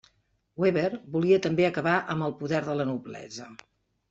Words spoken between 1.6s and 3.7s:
acabar amb el poder de la noblesa.